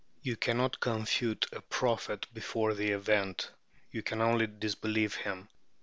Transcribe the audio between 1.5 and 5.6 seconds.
a prophet before the event; you can only disbelieve him.